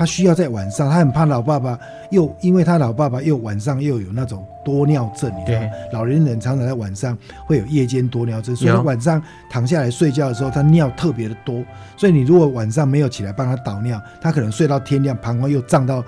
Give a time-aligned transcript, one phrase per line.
[0.00, 1.78] 他需要在晚上，他很怕老爸爸
[2.08, 5.60] 又因为他老爸爸又晚上又有那种多尿症，你知道，
[5.92, 11.62] 老年人常常在晚上会有夜间多尿症，所以晚上躺下来睡觉的时候，他尿特别的多，
[11.98, 16.02] 所以你如果晚上没有起来帮他导尿，他可能睡到天亮，膀胱又胀到。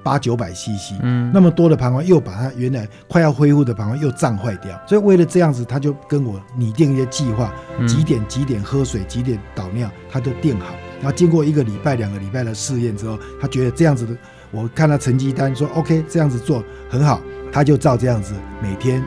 [0.00, 7.52] 八九百 CC，嗯，那么多的膀胱又把他原来快要恢复的膀胱又胀坏掉，所以为了这样子，他就跟我拟定一些计划，
[7.86, 10.66] 几点几点喝水，几点导尿，他都定好。
[11.00, 14.16] 然后经过一个礼拜、两个礼拜的试验之后，他觉得这样子的，
[14.50, 17.20] 我看他成绩单说 OK，这样子做很好，
[17.52, 19.02] 他就照这样子每天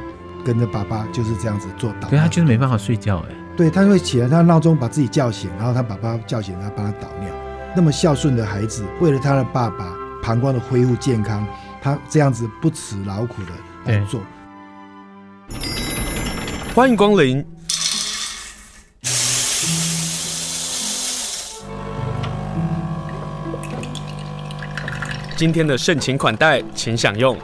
[0.46, 2.10] 跟着爸爸就是这样子做导尿。
[2.10, 7.30] 对，他就是没办法睡觉哎，对，他会起来，他闹钟把自己叫醒，然后他爸爸叫醒他帮他导尿。
[7.76, 9.98] 那么孝顺的孩子，为了他的爸爸。
[10.24, 11.44] 膀胱的恢复健康，
[11.82, 14.22] 他这样子不辞劳苦的来做。
[16.76, 17.44] 欢迎光临。
[25.42, 27.36] 今天的盛情款待，请享用。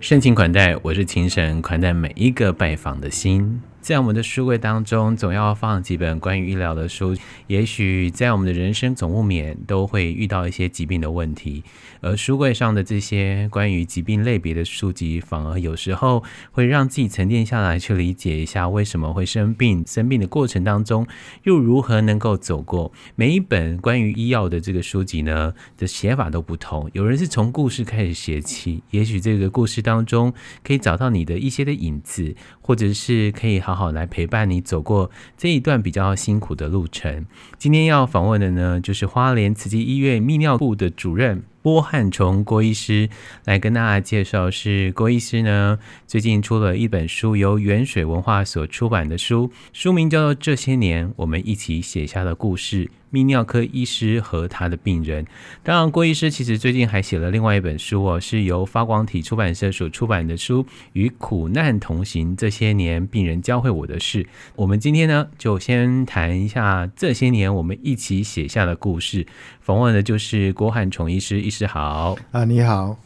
[0.00, 3.60] 盛情款待，我是情神，款待每一个拜访的心。
[3.84, 7.14] 在我们的书柜当中，总要放几本关于医疗的书。
[7.48, 11.62] 也许在我们的人生总不免都会遇到一些疾病的问题，
[12.00, 21.06] 而书柜上的这些关于疾病类别的书籍，反而有时候会让自己沉淀下来，去理解一下为什么会生病，生病的过程当中
[21.42, 22.90] 又如何能够走过。
[23.16, 26.88] 每一本关于医药的这个书籍呢，的写法都不同。
[26.94, 30.32] 有人是从故事开始写起，也许这个故事当中
[30.62, 33.73] 可以找到你的一些的影子，或者是可以好。
[33.74, 37.26] 好来陪伴你走过这一段比较辛苦的路程。
[37.58, 43.08] 今天要访问的呢，就是花莲慈济医院泌尿部的主任郭汉崇郭医师，
[43.46, 44.50] 来跟大家介绍。
[44.50, 52.84] 是郭医师呢，最近出了一本书，由原水文化所出版的书，书名叫做《这些年我们一起写下的故事》。
[53.10, 55.24] 泌尿科医师和他的病人，
[55.62, 60.64] 当然，郭医师其实最近还写了另外一本书哦，是由发光体出版社所出版的书
[60.94, 64.24] 《与苦难同行：这些年病人教会我的事》。
[64.56, 69.24] 我们今天呢，就先谈一下这些年我们一起写下的故事。
[69.60, 72.98] 访问的就是郭汉崇医师，医师好啊，你好。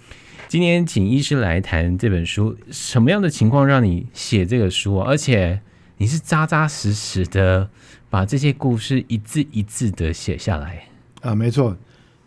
[0.49, 4.99] 今天请医师来谈这本书，什么样的情况让你写这个书？
[5.01, 5.61] 而且
[5.99, 7.69] 你是扎扎实实的。
[8.11, 10.83] 把这些故事一字一字的写下来
[11.21, 11.77] 啊，没错。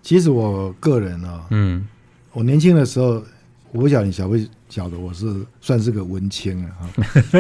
[0.04, 1.88] 其实我个人啊，嗯，
[2.34, 3.24] 我年轻的时候，
[3.72, 4.38] 我不晓得你晓不
[4.70, 6.70] 晓得，我是算是个文青啊。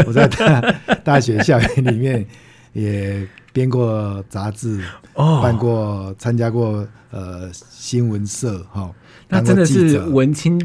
[0.08, 0.60] 我在大
[1.06, 2.26] 大学校园里面
[2.74, 4.82] 也编过杂志，
[5.14, 8.94] 哦，办过参加过呃新闻社，哈，
[9.30, 10.60] 那真的是文青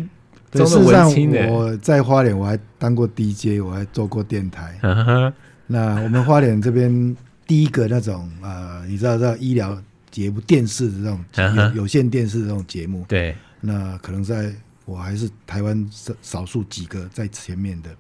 [0.53, 1.33] 中的文青。
[1.33, 4.79] 事实上，我在花莲我还当过 DJ，我还做过电台。
[5.67, 7.17] 那我们花莲这边。
[7.49, 9.81] 第一个那种呃，你知道，这医疗
[10.11, 14.53] 节目电视的这种有有线电视的这种节目，对，那可能在
[14.85, 17.91] 我还是台湾少少数几个在前面的。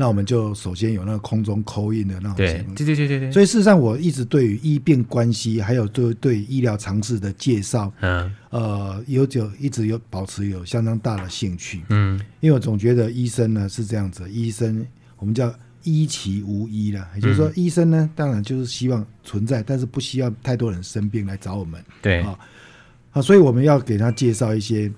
[0.00, 3.32] 那我们就首先有那个空中 call in 的那种节目，对对对对对。
[3.32, 14.86] 所以事实上，我一直对于医病关系，还有对对医疗常识的介绍，嗯，呃，有就一直有保持有相当大的兴趣，嗯，因为我总觉得医生呢是这样子，医生
[15.18, 15.52] 我们叫。
[15.84, 21.82] 医其无医了，也就是说，医生呢，当然就是希望存在，但是不需要太多人生病来找我们。
[22.02, 22.38] 对啊，
[23.12, 24.92] 啊，所以我们要给他介绍一些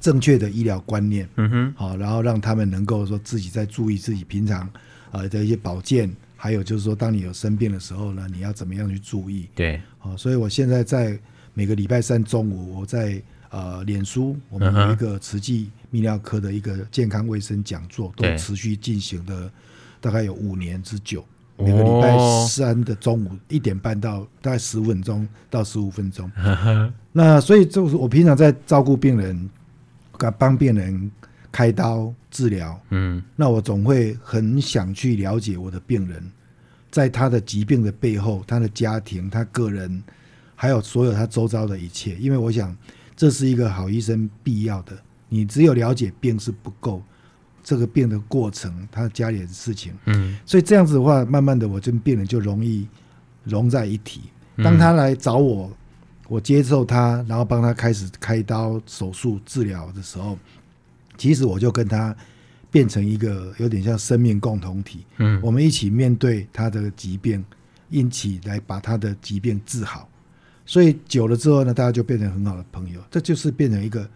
[0.00, 4.68] 正确的医疗观念，嗯哼，好，然后让他们能够说自己在注意自己平常
[5.10, 9.48] 啊的一些保健，还有就是说，当你有生病的时候呢，你要怎么样去注意？
[9.54, 11.18] 对，好，所以我现在在
[11.54, 19.50] 每个礼拜三中午，我在呃脸书，我们有一个慈济泌尿科的一个健康卫生讲座，都持续进行的。
[20.00, 21.24] 大概有五年之久，
[21.56, 22.16] 每个礼拜
[22.46, 26.30] 三的中午一点半到大概十五分钟到十五分钟。
[27.10, 29.50] 那所以就是我平常在照顾病人，
[30.30, 31.10] 帮病人
[31.52, 32.80] 开刀治疗。
[32.90, 36.22] 嗯，那我总会很想去了解我的病人，
[36.90, 40.02] 在他的疾病的背后，他的家庭、他个人，
[40.54, 42.14] 还有所有他周遭的一切。
[42.16, 42.76] 因为我想，
[43.16, 44.96] 这是一个好医生必要的。
[45.28, 47.02] 你只有了解病是不够。
[47.60, 52.88] 这个病的过程，他家里的事情，嗯，所以这样子的话，慢慢的，我跟病人就容易
[53.44, 54.22] 融在一起。
[54.56, 55.70] 当他来找我，
[56.28, 60.38] 我接受他，然后帮他开始开刀、手术、治疗的时候，
[61.16, 62.14] 其实我就跟他
[62.70, 67.44] 变成一个有点像生命共同体，嗯，我们一起面对他的疾病，
[67.88, 70.08] 一起来把他的疾病治好。
[70.64, 74.08] 所以久了之后呢，大家就变成很好的朋友，这就是变成一个。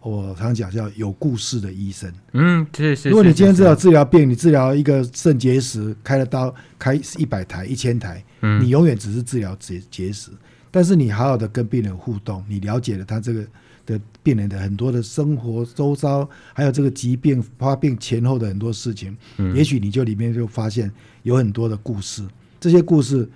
[0.00, 2.12] 我常讲叫有故事的医生。
[2.34, 3.08] 嗯，是是。
[3.08, 10.30] 如果你今天治疗治疗病，你治疗一个肾结石，开了刀，开一百台、一千台，嗯，你永远只是治疗结结石。
[10.74, 13.46] 但是你好好的跟病人互动，你了解了他这个
[13.86, 20.90] 的病人的很多的生活周遭，还有这个疾病发病前后的很多事情，嗯，也许你就里面就发现
[21.22, 22.26] 有很多的故事，
[22.58, 23.30] 这些故事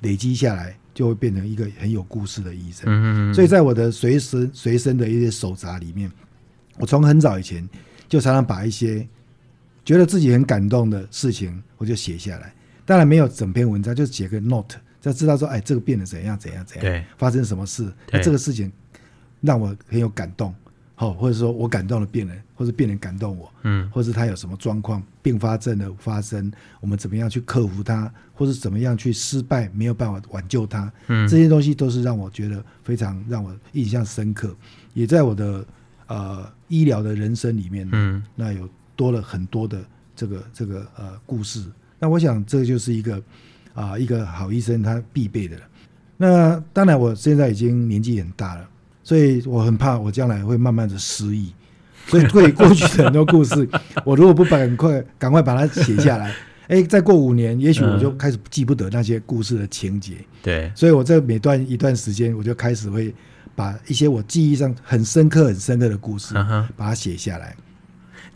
[0.00, 0.74] 累积下来。
[0.94, 2.82] 就会变成一个很有故事的医生。
[2.88, 3.32] 嗯嗯。
[3.32, 6.10] 所以在我的随身随身的一些手札里面，
[6.76, 7.68] 我从很早以前
[8.08, 9.06] 就常常把一些
[9.84, 12.52] 觉得自己很感动的事情，我就写下来。
[12.84, 18.70] 当然没有整篇文章，就写个 note，就知道说，哎，这个病人怎样怎样怎样，发生什么事，那这个事情
[19.40, 20.54] 让我很有感动。
[20.94, 26.50] 好，或者说我感动了病人，或者病人感动我，嗯，或者他有什么状况，并发症的发生，
[26.80, 34.52] 我们怎么样去克服它，或者怎么样去失败没有办法挽救它，嗯，这些东西都是让我觉得非常让我印象深刻，
[34.92, 35.64] 也在我的
[36.08, 39.80] 呃医疗的人生里面，嗯，那有多了很多的
[40.16, 41.62] 这个这个呃故事，
[42.00, 43.22] 那我想这就是一个
[43.78, 45.62] 啊、呃、一个好医生他必备的了。
[46.16, 48.68] 那当然我现在已经年纪很大了。
[49.04, 51.50] 所以我很怕我将来会慢慢的失忆，
[52.08, 53.66] 所以对过去的很多故事，
[54.04, 56.34] 我如果不赶快赶快把它写下来，
[56.66, 60.16] 哎，再过五年，也许我就开始记不得那些故事的情节。
[60.42, 63.14] 对，所以我在每段一段时间，我就开始会
[63.54, 66.34] 把一些我记忆上很深刻、很深刻的故事，
[66.76, 67.56] 把它写下来。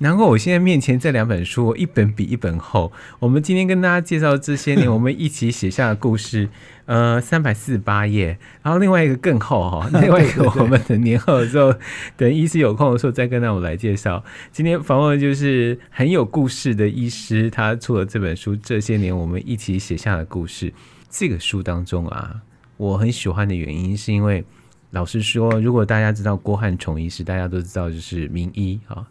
[0.02, 2.90] 难怪我现在面前这两本书，一本比一本厚。
[3.20, 6.49] 我们今天跟大家介绍这些年我们一起写下的故事。
[6.87, 11.72] 呃，三百四十八页，然后另外一个更厚哈，另外一个我们等年后的时候，
[12.16, 14.22] 等医师有空的时候再跟他们来介绍。
[14.50, 20.75] 今天访问就是很有故事的医师，他出了这本书，这些年我们一起写下的故事。
[21.08, 22.43] 这个书当中啊，
[22.76, 24.44] 我很喜欢的原因是因为。
[24.92, 29.04] 老实说，如果大家知道郭汉崇医师，大家都知道就是名医啊。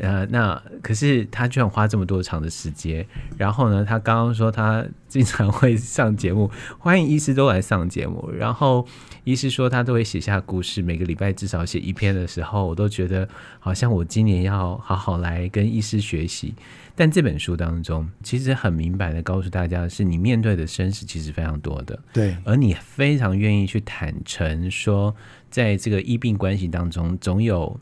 [0.00, 8.30] 呃，那可是他居然花这么多长的时间，然后呢，他刚刚说他经常会上节目，欢迎医师都来上节目。
[8.36, 8.86] 然后
[9.28, 13.28] 医师说他都会写下故事，每个礼拜至少写一篇的时候，我都觉得
[13.60, 16.54] 好像我今年要好好来跟医师学习。
[16.96, 25.14] 但这本书当中，其实很明白的告诉大家，是你面对的生死其实非常多的，对，而你非常愿意去坦诚说，
[25.50, 27.78] 在这个医病关系当中，总有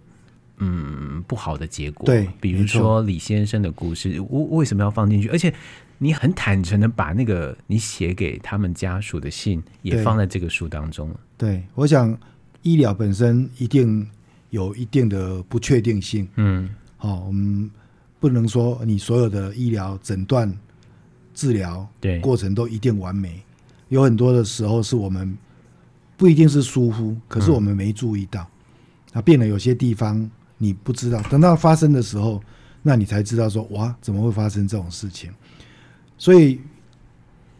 [0.57, 5.29] 嗯不好的结果，对，比如说李先生的故事，我为什么要放进去？
[5.29, 5.55] 而且
[5.99, 11.09] 你很坦诚的把那个你写给他们家属的信也放在这个书当中。
[11.09, 12.19] 对，对，我想
[12.63, 14.09] 医疗本身一定
[14.51, 17.71] 有一定的不确定性，嗯，好，我们。
[18.19, 20.53] 不能说你所有的医疗诊断、
[21.35, 21.87] 治疗
[22.23, 23.43] 过程都一定完美，
[23.89, 25.37] 有很多的时候是我们
[26.17, 28.49] 不一定是疏忽，可是我们没注意到，
[29.13, 32.43] 那变了有些地方你不知道，等到发生的时候，
[32.83, 35.31] 那你才知道说哇，怎么会发生这种事情？
[36.17, 36.59] 所以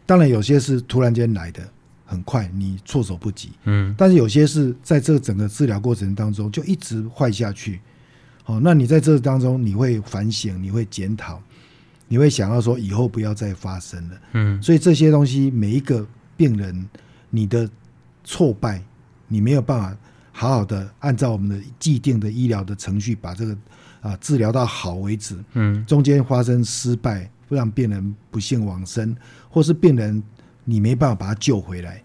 [0.07, 1.69] 当然有些是突然间来的，
[2.07, 7.81] 很快你措手不及，嗯，但是有些是在这整个治疗过程当中就一直坏下去。
[8.45, 11.41] 哦，那你在这当中，你会反省，你会检讨，
[12.07, 14.17] 你会想要说以后不要再发生了。
[14.31, 16.87] 嗯，所以这些东西，每一个病人，
[17.29, 17.69] 你的
[18.23, 18.81] 挫败，
[19.27, 19.97] 你没有办法
[20.31, 23.57] 好好的按照我们的既定的医疗的程序把这个
[23.99, 25.37] 啊治疗到好为止。
[25.51, 29.13] 嗯，中间发生失败，不让病人不幸往生，
[29.49, 30.23] 或是病人
[30.69, 32.03] 你没办法把他救回来，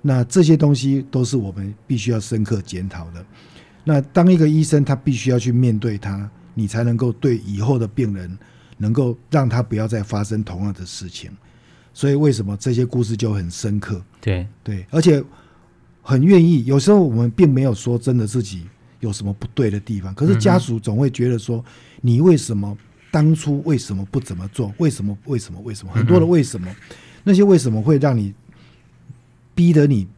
[0.00, 3.22] 那这些东西都是我们必须要深刻检讨的。
[3.84, 8.38] 那当一个医生，他必须要去面对他，你才能够对以后的病人，
[8.78, 11.30] 能够让他不要再发生同样的事情。
[11.92, 14.02] 所以为什么这些故事就很深刻？
[14.22, 15.22] 对对，而且
[16.00, 16.64] 很愿意。
[16.64, 18.66] 有时候我们并没有说真的自己
[19.00, 21.62] 有什么不对的地方，可是家属总会觉得说，
[22.00, 22.74] 你为什么
[23.10, 24.72] 当初为什么不怎么做？
[24.78, 25.14] 为什么？
[25.26, 25.60] 为什么？
[25.60, 25.92] 为什么？
[25.92, 26.74] 很多的为什么？
[27.22, 28.34] 那些为什么会让你
[29.54, 30.08] 逼得你？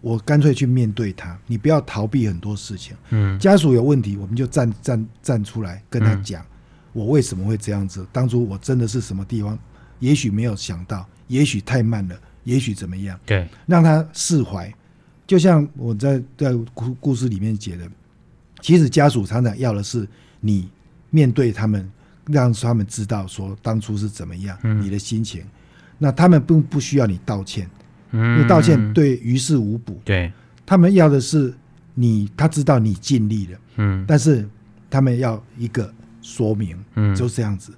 [0.00, 2.96] 我干脆去面对他，你不要逃避很多事情。
[3.10, 6.46] 嗯，家属有问题，我们就站站站出来跟他讲，
[6.92, 8.06] 我为什么会这样子？
[8.12, 9.58] 当初我真的是什么地方，
[9.98, 13.18] 也许没有想到，也许太慢了，也许怎么样？
[13.26, 14.72] 对，让他释怀。
[15.26, 17.90] 就像我在在故故事里面写的，
[18.60, 20.70] 其实家属常常要的是你
[21.10, 21.90] 面对他们，
[22.26, 25.42] 让他们知道说当初是怎么样，你的心情。
[25.98, 27.68] 那他们并不需要你道歉。
[28.12, 30.00] 嗯，道歉对于事无补。
[30.04, 30.32] 对，
[30.64, 31.52] 他们要的是
[31.94, 33.58] 你，他知道你尽力了。
[33.76, 34.48] 嗯，但是
[34.88, 36.76] 他们要一个说明。
[36.94, 37.72] 嗯，就这样子。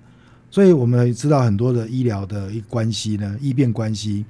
[0.51, 4.25] 所以我们知道很多的医疗的一关系呢，医病关系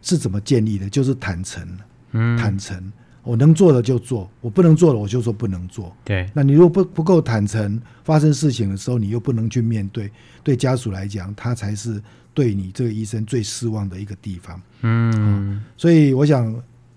[0.00, 0.88] 是怎么建立的？
[0.88, 1.66] 就是坦诚。
[2.12, 2.92] 嗯，坦诚。
[3.24, 5.96] 我能做的就做，我不能做的我就说不能做。
[6.04, 10.10] 对，那你如果不不够坦诚，发生事情的时候你又不能去面对，
[10.42, 12.02] 对家属来讲，他才是
[12.34, 14.60] 对你这个医生最失望的一个地方。
[14.82, 16.54] 嗯，所以我想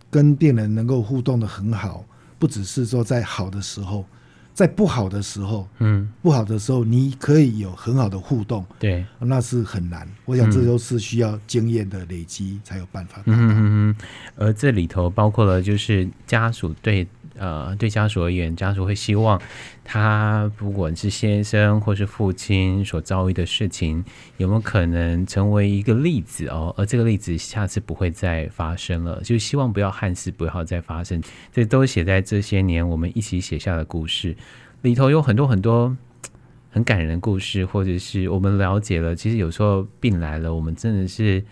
[0.10, 2.06] 跟病人能够互动的很好，
[2.40, 4.06] 不只是说在好的时候。
[4.54, 10.08] 在不好的时候，嗯，不好的时候，你可以有很好的互动，对，那是很难。
[10.24, 13.38] 我想这都是需要经验的累积才有办法达到。
[13.38, 13.96] 嗯嗯，
[14.38, 17.06] 而这里头包括了就是家属对。
[17.38, 19.38] 呃，对家属而言，家属会希望
[19.88, 24.04] 他不管是先生或是父亲所遭遇的事情，
[24.38, 26.74] 有没有可能成为一个例子哦？
[26.76, 31.22] 而这个例子下次不会再发生了，就希望不要憾事不要再发生。
[31.54, 34.36] 这都写在这些年我们一起写下的故事
[34.82, 35.96] 里头，有很多很多
[36.72, 39.16] 很感人的故事，或者是我们了解了。
[39.16, 41.46] 其实有时候病来了，我们真的是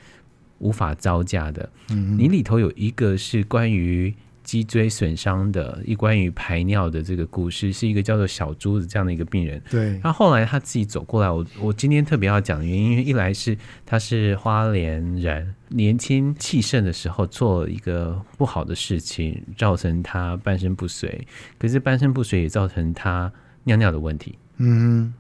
[0.58, 1.70] 无法招架的。
[1.92, 4.12] 嗯，你里头有一个是关于。
[4.44, 9.62] 脊椎损伤的一关于排尿的这个故事，是一个叫做小朱的这样的一个病人。
[9.70, 21.26] 对，他后来他自己走过来，我我今天特别要讲的原因，因为一来是他是花莲人，年轻气盛的时候做了一个不好的事情，造成他半身不遂。
[21.58, 23.32] 可是半身不遂也造成他
[23.64, 24.38] 尿尿的问题。
[24.58, 25.14] 嗯，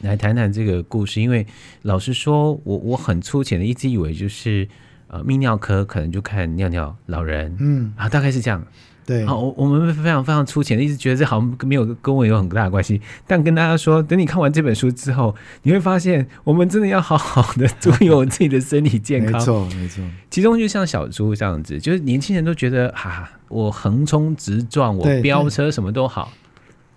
[0.00, 1.46] 来谈谈这个故事，因为
[1.82, 4.68] 老实说，我我很粗浅的一直以为就是。
[5.12, 8.64] 呃，泌尿科可能就看尿尿老人，嗯，啊，大概是这样。
[9.04, 12.98] 对，好，我我们非常非常粗浅的，一直觉得这好像没有跟我有很大的关系。
[13.26, 19.32] 但跟大家说，等你看完这本书之后，你会发现，我们真的要好好的注意我们自己的身体健康。
[19.38, 20.02] 没错，没错。
[20.30, 26.32] 其中就像小猪这样子，就是年轻人都觉得，哈、啊，我横冲直撞，我飙车什么都好。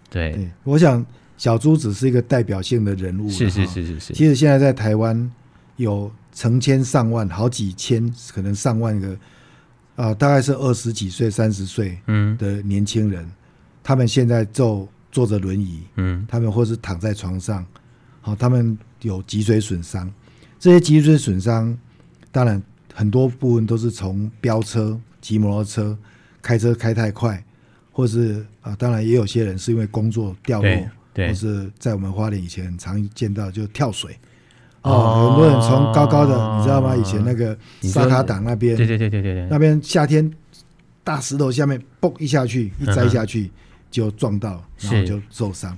[0.09, 1.05] 对，对，对，我想
[1.35, 3.27] 小猪只是一个代表性的人物。
[3.29, 4.13] 是是是是是。
[4.13, 5.29] 其实现在在台湾
[5.75, 6.09] 有。
[6.35, 9.13] 成千上万，好几千，可能上万个，
[9.95, 11.97] 啊、呃，大概是二十几岁、三十岁
[12.37, 13.31] 的年轻人，嗯、
[13.81, 17.65] 他们现在就坐着轮椅，嗯，他们或是躺在床上，
[18.19, 20.11] 好、哦，他们有脊髓损伤，
[20.59, 21.75] 这些脊髓损伤，
[22.33, 22.61] 当然
[22.93, 25.97] 很多部分都是从飙车、骑摩托车、
[26.41, 27.41] 开车开太快，
[27.93, 34.19] 或是啊、呃，当然也有些人是因为工作掉落，或是在我们花莲以前很常见到就跳水。
[34.85, 36.95] 哦，很多人从高高的，哦、你知道吗？
[36.95, 40.31] 以前那个沙卡党那边，对对对对对对，那边夏天
[41.03, 43.49] 大石头下面，嘣一下去，一栽下去
[43.89, 45.77] 就撞到，嗯、然后就受伤。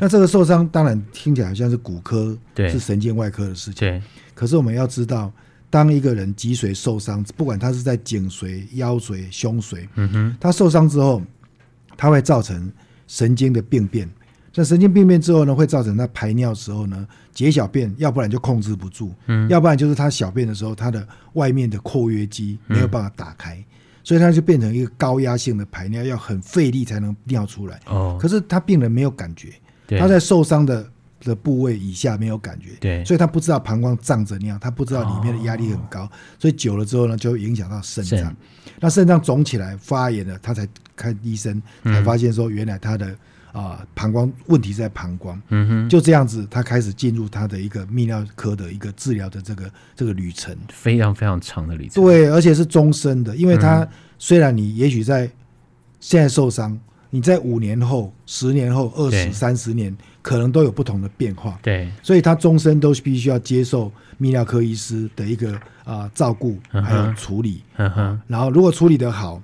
[0.00, 3.88] 那这个受伤当然听起来好像是骨科，对，是神经外科的事情。
[3.88, 4.02] 对，
[4.34, 5.32] 可是我们要知道，
[5.70, 11.22] 当一个人脊髓受伤，不管他是在颈髓、腰髓、胸髓，嗯哼，他受伤之后，
[11.96, 12.72] 他会造成
[13.06, 14.08] 神经的病变。
[14.54, 23.64] 那神经病变之后呢，会造成他排尿时候呢，解小便，要不然就控制不住，嗯，要不然就是他小便的时候，他的外面的括约肌没有办法打开，嗯、
[24.02, 27.78] 所以他就变成一个高压性的排尿，要很费力才能尿出来。
[27.86, 29.52] 哦，可是他病人没有感觉，
[29.96, 30.90] 他在受伤的
[31.20, 38.34] 的部位以下没有感觉，对，所以他不知道膀胱胀着尿，他不知道里面的压力很高，哦、所以久了之后呢，就会影响到肾脏。
[38.80, 43.14] 那肾脏肿起来发炎了，他才看医生，才发现说原来他的。
[43.52, 52.02] 啊，膀胱问题在膀胱，嗯哼，就这样子，他开始进入他的一个泌尿科的一个治疗的这个这个旅程，非常非常长的旅程。
[52.02, 53.88] 对，而且是终身的，因为他
[54.18, 55.30] 虽然你也许在
[55.98, 56.78] 现在受伤，
[57.10, 61.58] 你在五年后、十年后、二十三十年，可能都有不同的变化。
[61.62, 63.90] 对，所以他终身都必须要接受
[64.20, 67.62] 泌尿科医师的一个啊、呃、照顾，还有处理。
[67.76, 69.42] 嗯哼，然后如果处理得好。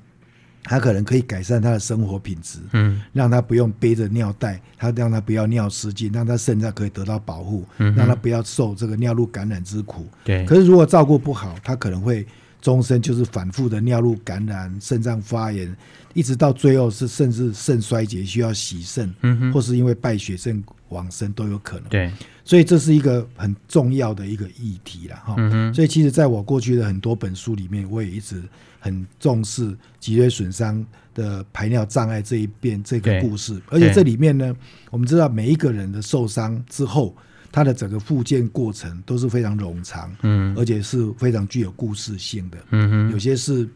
[0.65, 10.07] 他可能可以改善他的生活品质，嗯，让他不用背着尿袋，他让他不要尿失禁，让他肾脏可以得到保护，嗯，让他不要受这个尿路感染之苦。
[10.25, 12.27] 对，可是如果照顾不好，他可能会
[12.63, 15.77] 终身就是反复的尿路感染、肾脏发炎，
[16.15, 21.91] 一直到最后是甚至肾衰竭需要洗肾，嗯哼，或是因为败血症往生都有可能。
[21.91, 22.11] 对，
[22.43, 25.35] 所以这是一个很重要的一个议题了哈。
[25.37, 28.43] 嗯哼，所以其实在我过去的很多本书里面，我也一直。
[28.85, 34.55] 很重视脊椎损伤的排尿障碍这一边这个故事，而且这里面呢，
[34.91, 37.17] 我们知道每一个人的受伤之后，
[37.51, 43.67] 他的整个复健过程都是非常冗长，嗯，而且是非常具有故事性的，嗯哼，有些是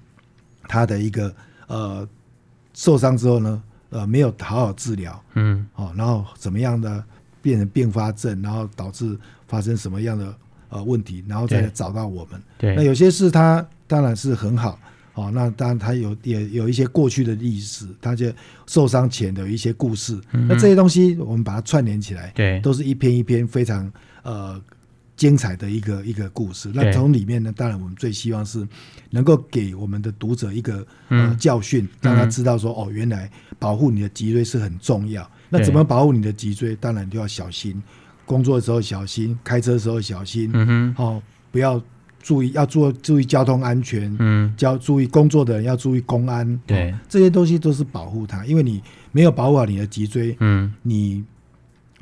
[0.65, 1.35] 他的一个
[1.69, 2.07] 呃
[2.75, 7.03] 受伤之后呢，呃没有好好治疗，嗯，哦，然后怎么样的
[7.41, 10.35] 变成并发症，然后导致发生什么样的
[10.69, 14.79] 呃问题，然后再找到我们，对，那有些是他当然是很好。
[15.19, 18.31] 哦，那当然，他有也有一些过去的历史，他就
[18.69, 20.17] 受伤前的一些故事。
[20.33, 23.91] 嗯、那这些东西，我们把它串联起来，对，都是一篇一篇非常
[24.23, 24.63] 呃
[25.17, 26.71] 精彩的一个一个故事。
[26.73, 28.65] 那从里面呢，当然我们最希望是
[29.11, 35.29] 能够给我们的读者一个、嗯、呃教训，让他知道说哦，原来保护你的脊椎是很重要。
[35.49, 36.77] 那怎么保护你的脊椎？
[36.77, 37.83] 当然就要小心，
[38.25, 40.49] 工作的时候小心，开车的时候小心。
[40.53, 41.83] 嗯哼，哦，不要
[42.23, 44.15] 注意，要做注意交通安全。
[44.19, 46.61] 嗯，要注意工作的人要注意公安。
[46.67, 48.83] 对、哦，这些东西都是保护他，因为你
[49.13, 51.25] 没有保护好你的脊椎，嗯，你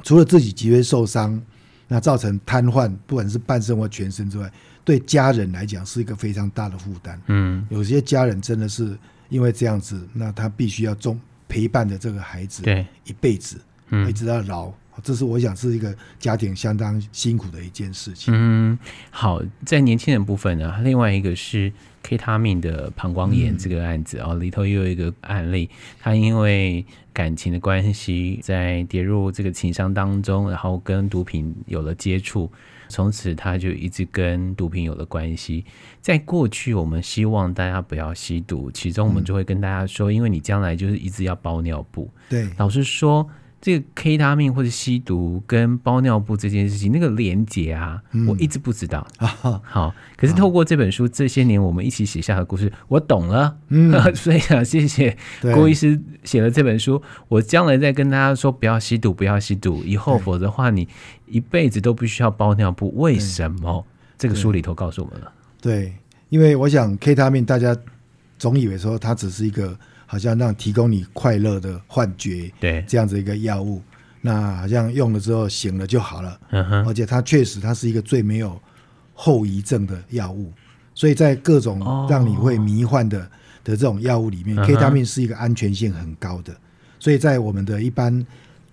[0.02, 1.40] 除了自己脊椎受伤。
[1.88, 4.52] 那造成瘫痪，不管是半身或全身之外，
[4.84, 7.22] 对家人来讲是一个非常大的负担。
[7.28, 14.72] 嗯，有些家人真的是因为这样子，那他必须要中陪伴着这个孩子，对，一辈子，嗯，一直到老。
[15.02, 18.32] 这是我想是一个家庭相当辛苦的一件事情。
[18.36, 18.78] 嗯，
[19.10, 21.72] 好，在年轻人部分呢，另外一个是
[22.02, 25.68] K 他命的膀胱炎这个案子啊，嗯，里头又有一个案例，
[26.00, 32.50] 他因为感情的关系，在跌入这个情伤当中，然后跟毒品有了接触，
[32.88, 35.64] 从此他就一直跟毒品有了关系。
[36.00, 42.10] 在过去，我们希望大家不要吸毒，其中我们就会跟大家说，因为你将来就是一直要包尿布。
[42.28, 43.28] 对，老实说。
[43.60, 49.04] 这个 K 他命或者吸毒跟包尿布这件事情，那个连结啊，嗯、我一直不知道。
[49.18, 53.56] 好，可是透过这本书，这些年我们一起写下的故事，我懂了。
[53.68, 55.16] 嗯， 所以啊，谢谢
[55.54, 57.02] 郭医师写了这本书。
[57.28, 59.82] 我将来再跟大家说，不要吸毒，不要吸毒。
[59.84, 60.86] 以后，否则的话，你
[61.26, 62.94] 一辈子都不需要包尿布。
[62.96, 63.84] 为什么？
[64.16, 65.32] 这个书里头告诉我们了。
[65.60, 65.94] 对，
[66.28, 67.76] 因为我想 K 他命，大家
[68.38, 69.76] 总以为说它只是一个。
[70.06, 73.82] 好像让提供你快乐的幻觉，对，这样子一个药物，
[74.20, 78.58] 那好像用了之后醒了就好了，嗯哼，而且它确实它是一个最没有
[79.12, 80.52] 后遗症的药物，
[80.94, 83.28] 所以在各种让你会迷幻的、哦、
[83.64, 86.54] 的这种药物里面、嗯、K 他命是一个安全性很高的，
[87.00, 88.24] 所以在我们的一般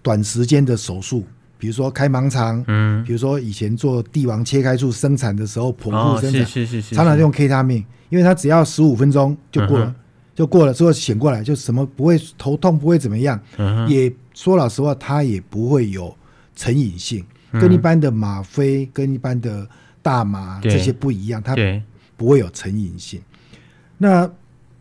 [0.01, 1.25] 短时间的手术，
[1.57, 9.85] 比如说开盲肠，嗯，比如说以前做帝王切开术生产的时候剖腹生产，是是是是，常常用 K 他命，因为它只要十五分钟就过了。
[9.85, 9.95] 嗯
[10.35, 13.39] 就过了之后醒过来，就什么不会头痛，不会怎么样。
[13.57, 16.15] 嗯、也说老实话，它也不会有
[16.55, 19.67] 成瘾性，嗯、跟一般的吗啡、跟一般的
[20.01, 21.55] 大麻这些不一样，它
[22.17, 23.21] 不会有成瘾性。
[23.97, 24.29] 那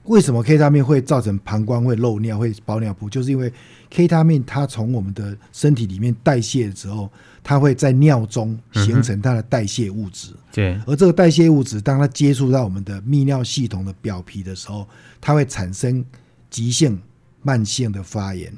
[0.05, 3.09] 为什么 K 他命会造成膀胱会漏尿、会包尿布？
[3.11, 3.53] 就是因为
[3.91, 7.11] K 他命它从我们的身体里面代谢的时候。
[7.45, 10.81] 它会在尿中形成它的代谢物质，对。
[10.87, 14.87] 而这个代谢物质，当它接触到我们的泌尿系统的表皮的时候，
[15.21, 16.05] 它会产生
[16.49, 17.01] 急性、
[17.43, 18.53] 慢性的发炎，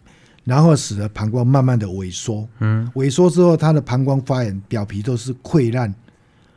[0.45, 2.47] 然后使得膀胱慢慢的萎缩。
[2.61, 5.95] 嗯，萎缩之后，它的膀胱发炎，表皮都是溃烂，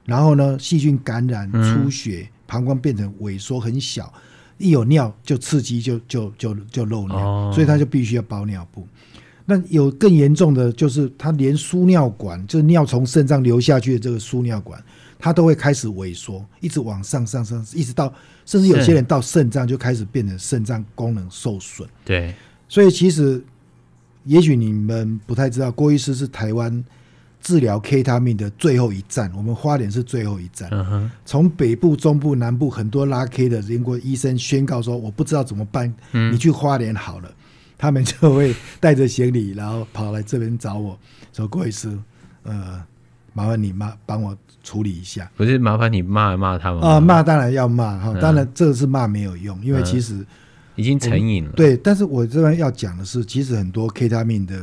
[0.04, 4.13] 然后呢，细菌感染、出血，膀胱变成萎缩很小，
[4.58, 8.86] 一有尿就刺激就，就就就就漏尿，所以它就必须要包尿布。
[9.50, 14.84] 那有更严重的，就是他连输尿管，就是尿从肾脏流下去的这个输尿管，
[15.18, 18.14] 它都会开始萎缩，一直往上上上，一直到
[18.46, 21.88] 甚至有些人到肾脏就开始变成肾脏功能受损。
[22.04, 22.36] 对，
[22.68, 23.42] 所以其实
[24.26, 26.84] 也许你们不太知道，郭医师是台湾
[27.42, 30.68] 治疗 K 他命的最后一站，我们花莲是最后一站。
[30.74, 37.32] 嗯哼，从北部、中部、南部很多拉 K 的，经过医生宣告说我不知道怎么办，嗯，你去花莲好了。
[37.78, 40.98] 他们就会带着行李，然后跑来这边找我
[41.32, 41.96] 说：“郭医师，
[42.42, 42.84] 呃，
[43.34, 47.00] 麻烦你妈帮我处理一下。”不是麻烦你骂骂他们啊？
[47.00, 50.26] 骂当然要骂哈，当然这个是骂没有用，因为其实
[50.76, 51.52] 已经成瘾了。
[51.52, 54.60] 对，但是我这边要讲的是，其实很多 K 他命的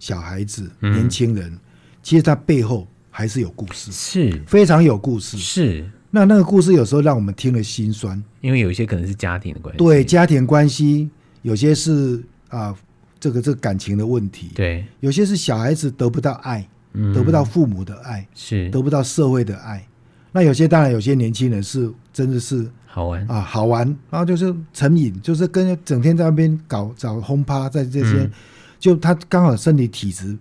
[0.00, 1.56] 小孩子、年轻人，
[2.02, 5.38] 其实他背后还是有故事，是非常有故事。
[5.38, 11.08] 是那那个故事有时候让我们听了心酸，因为有一些可能是家庭的关系，对家庭关系，
[11.42, 12.20] 有些是。
[12.48, 12.74] 啊，
[13.18, 18.68] 这个这个感情的问题，对，有些是小孩子得不到爱，嗯，得不到父母的爱，是。
[18.70, 19.86] 得不到社会的爱。
[20.32, 23.26] 那有些当然有些年轻人是真的是好玩。
[23.26, 28.30] 啊，好玩，然后就是成瘾，就是跟整天在那边搞找轰趴，在这些，嗯，
[28.78, 30.36] 就他刚好身体体质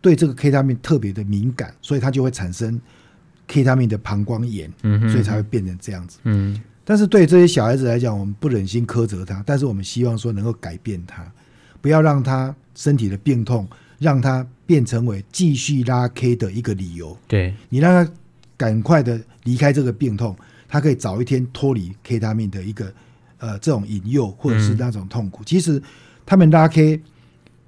[0.00, 2.78] 对这个 K 他命特别的敏感，所以他就会产生
[3.46, 6.60] K 他命的膀胱炎，嗯，所以才会变成这样子，嗯。
[6.84, 11.24] 但是对这些小孩子来讲，我们不忍心苛责他，但是我们希望说能够改变他。
[11.80, 13.66] 不要让他身体的病痛
[13.98, 17.16] 让他变成为继续拉 K 的一个理由。
[17.26, 18.12] 对，你让他
[18.56, 20.36] 赶快的离开这个病痛，
[20.68, 22.92] 他可以早一天脱离 K 他命的一个
[23.38, 25.42] 呃这种引诱或者是那种痛苦。
[25.42, 25.82] 嗯、其实
[26.26, 27.00] 他们拉 K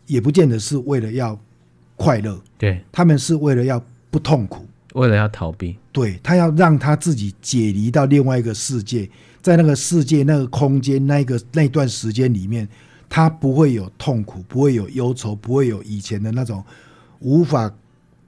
[0.07, 1.39] 也不见得是为了要
[1.97, 5.79] 快乐，对，他们是为了要不痛苦，为了要逃避。
[5.93, 9.09] 对，他要让他自己解离到另外一个世界，
[9.41, 12.69] 在那个世界那个空间那个那段时间里面。
[13.15, 16.65] 他不会有痛苦，不会有忧愁，不会有以前的那种
[17.19, 17.71] 无法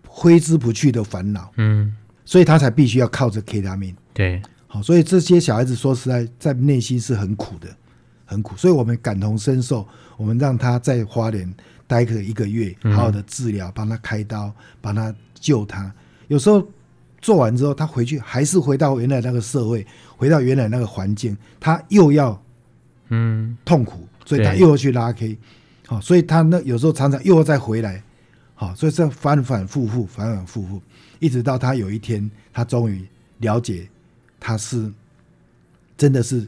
[0.06, 1.50] 挥之不去的烦恼。
[1.56, 1.90] 嗯，
[2.26, 3.96] 所以他才必须要靠着 K 他命。
[4.12, 7.74] 对，好，所以这些小孩子说实在，在内心是很苦的，
[8.26, 8.54] 很苦。
[8.58, 11.50] 所以我们感同身受，我们让他在花莲
[11.86, 15.90] 待个一个月，好好的治疗，帮他开刀，帮他救他。
[16.28, 16.66] 有时候
[17.20, 22.40] 做完之后，他回去还是回到原来那个社会，回到原来那个环境，他又要
[23.08, 25.36] 嗯痛苦，所以他又要去拉 K。
[25.86, 28.02] 好，所以他那有时候常常又要再回来。
[28.54, 30.80] 好，所以这反反复复，反反复复，
[31.18, 33.04] 一直到他有一天，他终于
[33.38, 33.88] 了解，
[34.38, 34.90] 他是
[35.96, 36.46] 真的是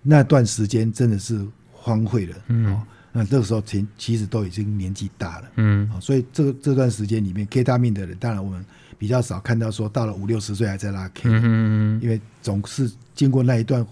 [0.00, 2.36] 那段时间真的是荒废了。
[2.48, 2.80] 嗯，
[3.12, 5.50] 那这个时候其其实都已经年纪大了。
[5.56, 8.64] 嗯，所以这个这段时间里面，K 大命的人，当然我们
[9.04, 11.28] 比较少看到说到了五六十岁还在拉 K。
[11.28, 13.86] 因为总是经过那一段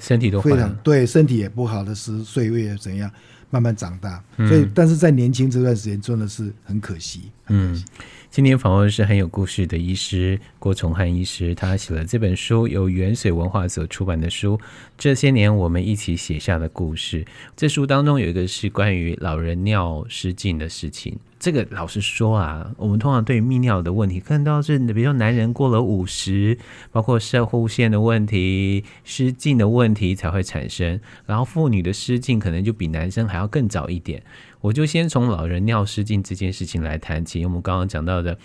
[0.00, 3.10] 身体都非常对身体也不好的时岁月怎样。
[3.48, 7.84] 慢慢长大，所以但是在年轻这段时间真的是很可惜，很可惜。
[7.84, 7.84] 嗯，
[8.28, 14.58] 今天访问的是很有故事的医师郭崇汉医师，他写了这本书，由原水文化所出版的书
[14.98, 17.24] 《这些年我们一起写下的故事》。
[17.56, 21.16] 这书当中有一个是关于老人尿失禁的事情。
[21.46, 26.58] 这个老实说啊，我们通常对泌尿的问题看到是，比如说男人过了五十，
[26.90, 34.20] 包括射护腺的问题、失禁的问题才会产生，然后妇女的失禁可能就比男生还要更早一点。
[34.60, 37.44] 我就先从老人尿失禁这件事情来谈起。
[37.44, 38.36] 我们刚刚讲到的，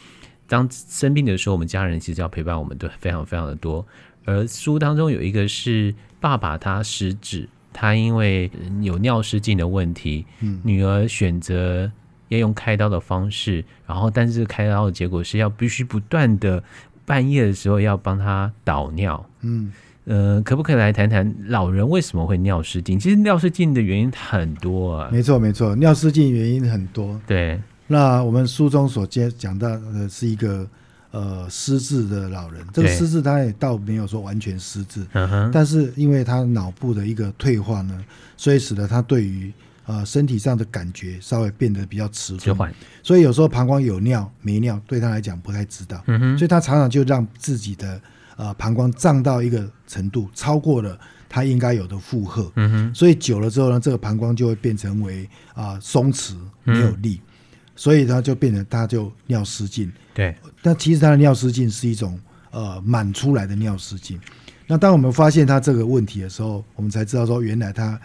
[0.46, 3.84] 当生病的时候，我们家人其实要陪伴我们的非常非常的多。
[4.26, 10.24] 而书当中有一个是爸爸他失智，他因为有尿失禁的问题，
[10.62, 11.92] 女儿选择。
[12.32, 16.64] 要用开刀的方式，然后但是开刀的结果是要必须不断的
[17.06, 19.24] 半夜的时候要帮他导尿。
[19.42, 19.72] 嗯，
[20.06, 22.98] 呃，可不可以来谈谈老人为什么会尿失禁？
[22.98, 25.10] 其实尿失禁的原因很多啊。
[25.12, 27.20] 没错，没错，尿失禁原因很多。
[27.28, 30.66] 对，那我们书中所接讲到的是一个
[31.12, 35.06] 呃失智的老人，这个失智他也倒没有说完全失智，
[35.52, 38.02] 但是因为他脑部的一个退化呢，
[38.38, 39.52] 所以使得他对于
[39.88, 48.00] 呃，身体上的感觉稍微变得比较迟缓，所以有时候膀胱有尿没尿，对他来讲不太知道，嗯，所以他常常就让自己的
[48.38, 57.28] 呃膀胱胀到一个程度，超过了他应该有的负荷，嗯哼，所以久了之后呢，这个膀胱就会变成为啊松弛没有力，嗯，
[57.76, 62.18] 所以他就变成他就尿失禁，对，但其实他的尿失禁是一种
[62.52, 64.20] 呃满出来的尿失禁，
[64.68, 68.00] 那当我们发现他这个问题的时候，我们才知道说原来他。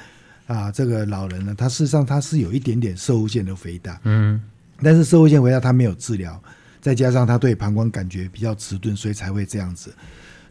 [0.47, 4.41] 啊，这个老人呢，他事实上他是有一点点射物腺的肥大，嗯，
[4.83, 6.41] 但是射物腺肥大他没有治疗，
[6.81, 9.93] 再加上他对膀胱感觉比较迟钝，所以才会这样子。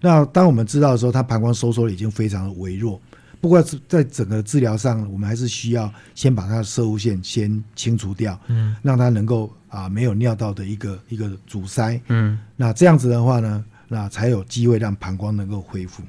[0.01, 3.01] 那当我们知道的时候，他膀胱收缩已经非常的微弱，
[3.39, 16.03] 不过在整个治疗上，我们还是需要先把他的射物线先清除掉，嗯，让他能够啊没有尿道的一个一个阻塞，嗯，那这样子的话呢，那才有机会让膀胱能够恢复。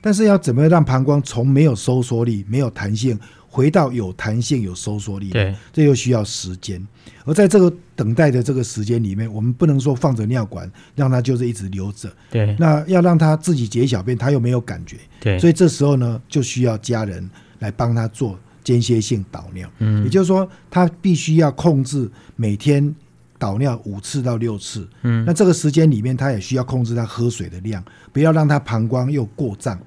[0.00, 5.30] 但是要怎么样让膀胱从没有收缩力、没有弹性回到有弹性、有收缩力？
[5.30, 6.84] 对，这又需要时间。
[7.24, 12.10] 而在这个等待的这个时间里面，我们不能说放着尿管让它就是一直留着。
[12.30, 14.96] 对，那要让它自己解小便，它又没有感觉。
[15.20, 19.70] 对，所以这时候呢，就需要家人来帮他做间歇性导尿。
[19.78, 22.94] 嗯，也就是说，他必须要控制每天。
[23.38, 29.78] 导尿五次到六次，嗯，那这个时间里面，他也需要控制他喝水的量，不要让他膀胱又过胀，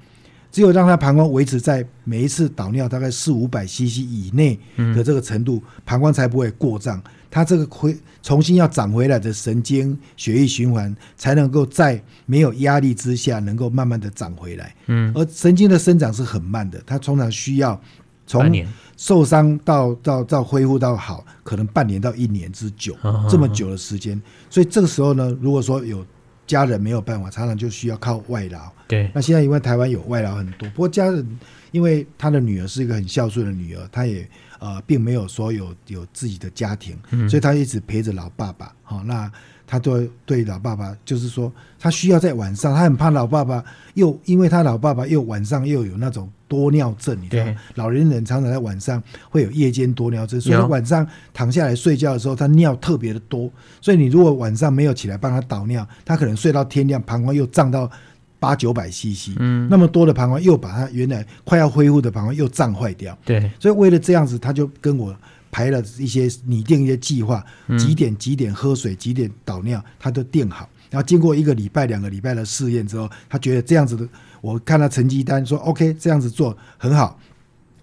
[0.50, 4.58] 只有让他膀胱维持在每一次导尿大概四五百 CC 以内
[4.94, 17.80] 的这个程度，膀胱才不会过胀，他这个会重新要长回来的神经血液循环才能够在没有压力之下能够慢慢的长回来，嗯，而神经的生长是很慢的，它通常需要
[18.26, 18.64] 从
[18.96, 22.96] 受伤到到到恢复到好，可能半年到一年之久，
[23.28, 24.20] 这么久的时间。
[24.48, 26.06] 所以这个时候呢，如果说有
[26.46, 28.70] 家人没有办法，常常就需要靠外劳。
[28.86, 31.38] 对，那现在因为台湾有外劳很多，不过家人
[31.72, 34.28] 因为他的女儿是一个很孝顺的女儿，她也
[34.60, 36.96] 呃并没有说有有自己的家庭，
[37.28, 38.74] 所以她一直陪着老爸爸。
[38.82, 39.30] 好，那。
[39.72, 53.50] 他都对老爸爸就是说，他需要在晚上，他很怕老爸爸又因为他老爸爸又晚上又有那种多尿症，你知道，老年人常常在晚上会有夜间多尿症，所以晚上躺下来睡觉的时候，他尿特别的多。
[53.80, 57.90] 所以你如果晚上没有起来帮他导尿，他可能睡到天亮，膀胱又胀到
[58.38, 63.16] 八九百 CC，嗯，那么多的膀胱又把他原来快要恢复的膀胱又胀坏掉。
[63.24, 65.16] 对，所以为了这样子，他就跟我。
[65.52, 67.44] 排了一些拟定一些计划，
[67.78, 70.68] 几点几点喝水，几点导尿，他都定好。
[70.90, 74.08] 然后经过一个礼拜、两个礼拜的试验之后，他觉得这样子的，
[74.40, 77.18] 我看他成绩单说 OK，这样子做很好，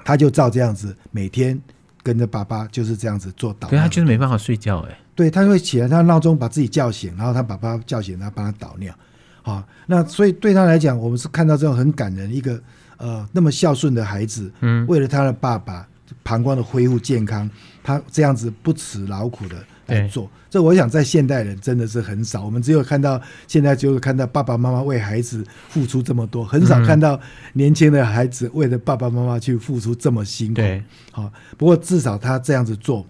[0.03, 1.59] 他就照这样子每天
[2.03, 3.69] 跟着爸爸就是这样子做导尿。
[3.69, 4.99] 对，他就是没办法睡觉哎。
[5.15, 8.93] 对，他会起来，他闹钟把自己叫醒，然后他爸爸叫醒，然后帮他倒尿。
[9.41, 12.61] 好，那所以对他来讲，我们是看到这种很感人一个
[12.97, 15.87] 呃那么孝顺的孩子，嗯，为了他的爸爸
[16.23, 17.49] 膀胱的恢复健康，
[17.83, 19.55] 他这样子不辞劳苦的。
[19.89, 22.45] 来做，这我想在现代人真的是很少。
[22.45, 27.19] 我们只有看到现在，就是看到爸爸妈妈为孩子付出这么多，很少看到
[27.53, 30.57] 年轻的孩子为了爸爸妈妈去付出这么辛苦。
[30.57, 33.03] 对，好，不过至少他这样子做，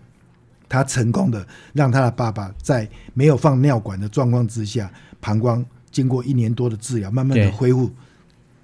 [0.70, 7.92] 他成功的让他的爸爸在没有放尿管的状况之下，膀胱经过一年多的治疗，慢慢的恢复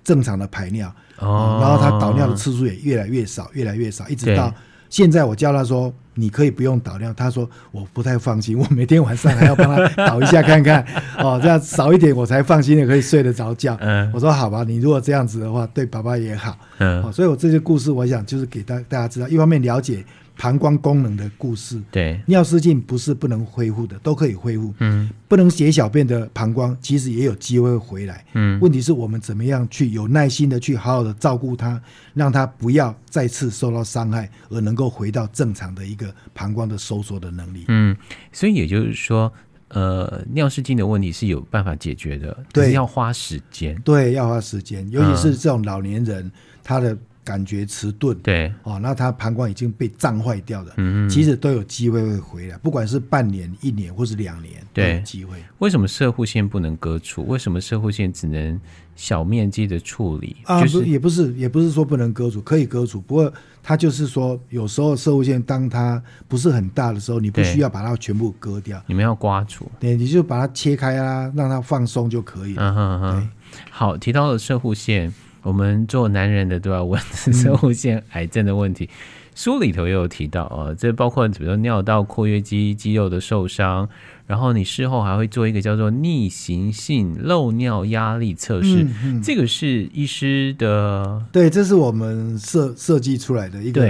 [0.05, 0.87] 正常的排尿。
[1.19, 4.53] 哦，然后他倒尿的次数也越来越少，越来越少，一直到。
[4.89, 7.11] 现在我叫他说，你可以不用倒尿。
[7.13, 10.85] 他说我不太放心，我每天晚上还要帮他倒一下看看，
[11.19, 13.75] 哦，这样少一点我才放心的可以睡得着觉。
[13.81, 16.57] 嗯，我说好吧，你如果这样子的话，对爸爸也好。
[16.77, 20.05] 嗯，哦，所以我这些故事，我想就是给大大家知道，一方面了解。
[20.37, 24.73] 膀胱功能的故事，对，尿失禁不是不能恢复的，都可以恢复。
[24.79, 28.25] 嗯，不能解小便的膀胱，其实也有机会回来。
[28.33, 31.81] 嗯，问题是我们怎么样去有耐心的去好好的照顾它，
[32.13, 37.65] 让它不要再次受到伤害，而能够回到正常的一个膀胱的收缩的能力。
[37.69, 37.95] 嗯，
[38.31, 39.31] 所以也就是说，
[39.69, 43.79] 呃，尿失禁的问题是有办法解决的，对，要花时间。
[43.83, 46.31] 对，要花时间，尤其是这种老年人，嗯、
[46.63, 46.97] 他的。
[47.25, 55.43] 感觉迟钝，对，哦，那他膀胱已经被胀坏掉了，嗯，其实都有机会会回来，不管是半年、一年或是两年，对，机会。
[55.57, 57.25] 为什么射护腺不能割除？
[57.25, 58.61] 为什么射护腺只能
[58.95, 60.37] 小面积的处理？
[60.43, 63.01] 啊，不，也不是，也不是说不能割除，可以割除。
[63.01, 63.33] 不过
[63.63, 72.63] 它就是说，有时候射护腺当它不是很大的时候，你不需要把它全部割掉，你们要刮除，对，你就把它切开啊，让它放松就可以了。
[72.63, 73.29] 嗯哼哼，
[73.71, 75.11] 好，提到了射护腺。
[75.45, 76.99] 我们做男人的都要问
[77.31, 78.89] 生物腺癌症的问题，嗯、
[79.35, 83.87] 书里头也有提到啊，这包括比如说尿道括约肌肌肉的受伤，
[84.25, 93.87] 然后你事后还会做一个叫做逆行性漏尿压力测试，嗯嗯、这个是医师的，对，这是我们设设计出来的一个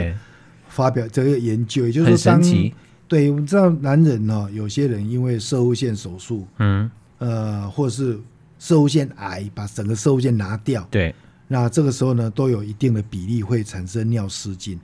[0.68, 2.74] 发表这个研究，也就是说当，很神奇，
[3.08, 8.20] 对，我们知道男人呢，有些人因为摄护腺手术，嗯，呃，或者是
[8.60, 11.16] 摄护腺癌，把整个摄护腺拿掉，对。
[11.48, 14.80] 那这个时候呢，都有一定的比例会产生尿失禁。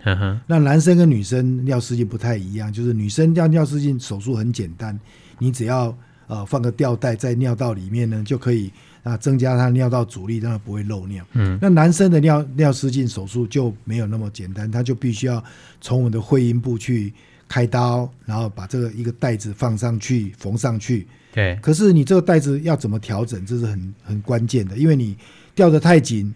[0.45, 5.00] 那男生跟女生尿失禁不太一样，就是女生尿尿失禁手术很简单，
[5.39, 5.97] 你只要
[6.28, 8.71] 呃放个吊带在尿道里面呢，就可以
[9.02, 11.26] 啊增加他尿道阻力，让他不会漏尿。
[11.34, 15.43] 嗯，那男生的尿尿失禁手术就没有那么简单，他就必须要
[15.82, 17.12] 从我们的会阴部去
[17.47, 21.08] 开刀，然后把这个一个袋子放上去缝上去。
[21.34, 25.17] 对，可是你这个袋子要怎么调整，这是很很关键的，因为你
[25.56, 26.32] 吊得太紧。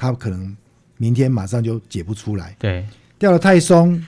[0.00, 0.56] 他可能
[0.96, 2.86] 明天马上就解不出来，对，
[3.18, 4.02] 掉得太松，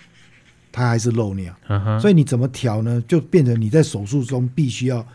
[0.73, 2.99] 它还是漏尿，嗯，所以你怎么调呢？
[3.07, 5.07] 就变成你在手术中必须要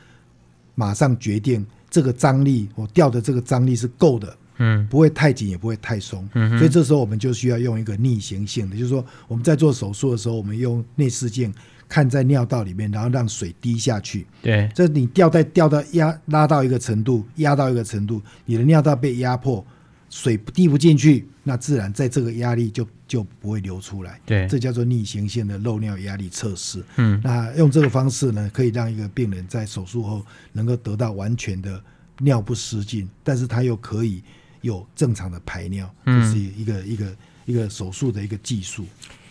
[0.76, 11.52] 马上决定这个张力，我吊的这个张力是够的，嗯，不会太紧也不会太松，嗯，所以这时候我们就需要用一个逆行性的，就是说我们在做手术的时候，我们用内视镜
[11.90, 19.66] 看在尿道里面，然后让水滴下去，对，这你吊带吊到压拉到一个程度，压到一个程度，你的尿道被压迫。
[20.10, 24.20] 水滴不进去，那自然在这个压力就就不会流出来。
[24.26, 26.84] 对，这叫做逆行性的漏尿压力测试。
[26.96, 31.82] 嗯，那用这个方式呢，可以让一个病人在手术后能够得到完全的
[32.20, 34.24] 尿不失禁，但是他又可以
[34.62, 37.15] 有正常的排尿，这、嗯就是一个一个
[37.46, 38.86] 一个手术的一个技术。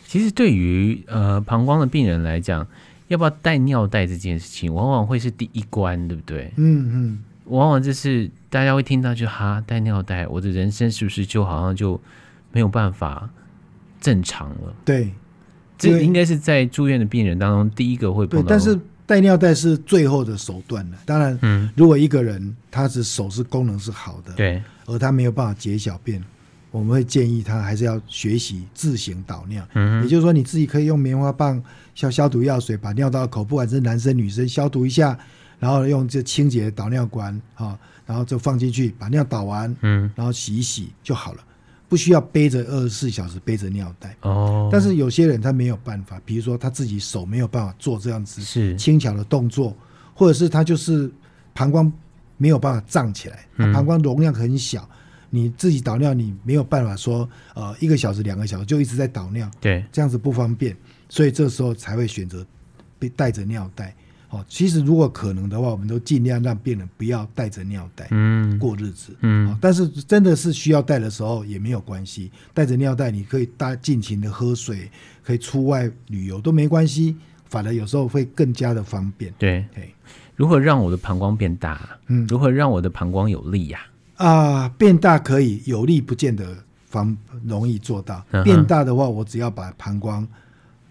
[0.06, 2.66] 其实对于呃膀胱的病人来讲，
[3.08, 6.52] 要不要带尿袋这件事情，往往会是第一关，对不对？
[6.56, 7.24] 嗯嗯。
[7.46, 12.00] 往往就是大家会听到就哈带尿袋，我的人生是不是就好像就
[12.52, 13.28] 没有办法
[14.00, 14.74] 正常了？
[14.82, 15.12] 对，
[15.76, 18.46] 这应该是在住院的病人当中第一个会碰到。
[18.48, 20.96] 但是带尿袋是最后的手段了。
[21.04, 26.24] 当然，嗯，如果一个人他的手是功能是好的，对，而他没有办法解小便，
[26.70, 29.62] 我们会建议他还是要学习自行导尿。
[29.74, 31.62] 嗯，也就是说你自己可以用棉花棒、
[31.94, 35.18] 消消毒药水把尿道口，不管是男生女生消毒一下。
[35.58, 41.44] 然后用这清洁的导尿管啊、哦，然后就放进去，把尿导完，嗯，然后洗一洗就好了，
[41.88, 44.16] 不需要背着二十四小时背着尿袋。
[44.22, 48.76] 哦，但是有些人他没有办法，比如说他自己手没有办法做这样子是。
[48.76, 49.76] 轻巧的动作，
[50.14, 51.10] 或者是他就是
[51.52, 51.92] 膀胱
[52.36, 54.96] 没有办法胀起来，他膀胱容量很小，嗯、
[55.30, 60.76] 你自己导尿你没有办法说呃一个小时两个小时就一直在导尿，对，这样子不方便，
[61.08, 62.46] 所以这时候才会选择
[62.98, 63.94] 被带着尿袋。
[64.36, 74.90] 哦，其实如果可能的话，我们都尽量让病人不要带着尿袋，嗯，过日子，嗯，嗯，但是真的是需要带的时候也没有关系，带着尿袋你可以大尽情的喝水，
[75.24, 79.32] 可以出外旅游都没关系，反而有时候会更加的方便。
[79.38, 79.64] 对，
[80.34, 81.98] 如何让我的膀胱变大？
[82.08, 83.80] 嗯，如何让我的膀胱有力呀？
[84.16, 88.24] 啊、呃，变大可以，有力不见得方容易做到。
[88.32, 90.26] 嗯、变大的话，我只要把膀胱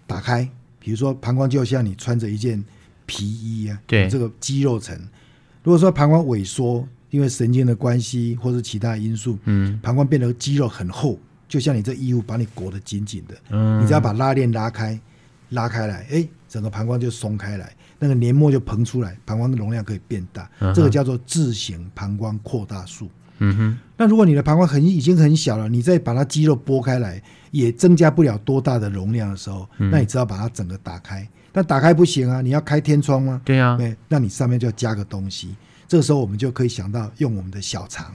[0.08, 2.64] 打开，比如说膀胱就像你穿着一件
[3.06, 4.98] 皮衣啊，对，这个肌肉层。
[5.64, 15.00] 如果说膀胱萎缩，因为神经的关系或是其他因素，嗯，膀胱变得肌肉很厚，就像你这衣物把你裹得紧紧的，嗯，你只要把拉链拉开，
[15.50, 23.10] 拉开来，哎，整个膀胱就松开来，那个黏膜就膨出来，膀胱的容量可以变大，嗯、这个叫做自行膀胱扩大术。
[23.40, 33.42] 嗯哼，那如果你的膀胱很已经很小了，你再把它肌肉剥开来，也增加不了多大的容量的时候，嗯、那你只要把它整个打开，但打开不行啊，你要开天窗吗？
[33.46, 35.56] 对啊，对，那你上面就要加个东西。
[35.88, 38.12] 这个时候我们就可以想到用我们的小肠，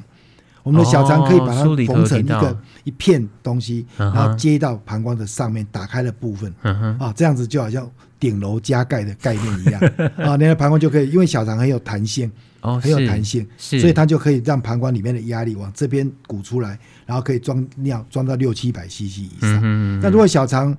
[0.63, 6.53] 我们的小肠可以把它缝成一个一片东西，然后接到膀胱的上面打开的部分，
[6.99, 9.81] 啊，这样子就好像顶楼加盖的概念一样。
[10.29, 20.01] 啊，你的膀胱就可以，因为小肠很有弹性，很有弹性，所以它就可以让膀胱里面的压力往这边鼓出来，然后可以装尿装到六七百 CC 以上。
[20.01, 20.77] 那如果小肠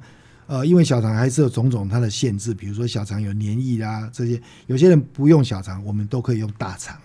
[0.52, 4.38] 呃，因为小肠还是有种种它的限制，比如说小肠有黏液啊，这些
[4.68, 6.98] 有些人不用小肠，我们都可以用大肠，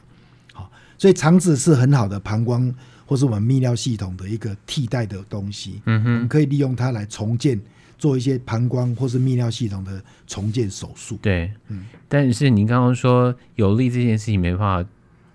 [0.53, 2.75] 好，所以肠子是很好的膀胱
[3.07, 7.61] 或是我们泌尿系统的一个替代的东西，嗯哼，我们可以利用它来重建，
[7.97, 11.17] 做一些膀胱或是泌尿系统的重建手术。
[11.23, 14.91] 对，嗯，但是您刚刚说有力这件事情没办法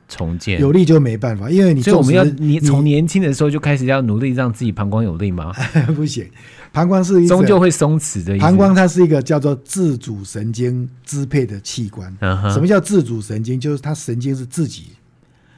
[0.10, 5.54] 重建，有力就没办法，因为你所以我们要你从年轻的时候就开始要努力让自己膀胱有力吗？
[5.96, 6.30] 不行。
[6.74, 8.38] 膀胱是一终究会松弛的。
[8.38, 12.16] 膀胱它是一个叫做自主神经支配的器官。
[12.52, 13.60] 什么叫自主神经？
[13.60, 14.88] 就是它神经是自己，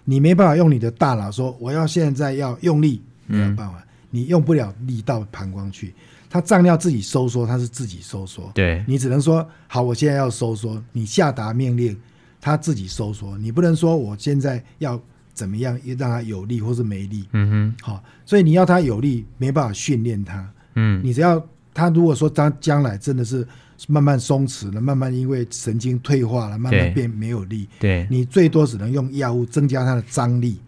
[0.06, 5.94] 你没办法用你的大脑说我要现在要用力，没有办法，你用不了力到膀胱去。
[6.30, 8.50] 它脏尿自己收缩，它是自己收缩。
[8.56, 11.96] 对，你只能说好，我现在要收缩，你下达命令，
[12.42, 13.38] 它自己收缩。
[13.38, 15.00] 你不能说我现在要
[15.32, 17.26] 怎么样让它有力或是没力。
[17.34, 20.50] 嗯哼，好，所以你要它有力，没办法训练它。
[20.76, 23.48] 嗯，你只要他如果说将将来真的是
[23.88, 30.60] 慢慢松弛了，慢慢因为神经退化了，慢慢变没有力，对，你最多只能用药物增加它的张力，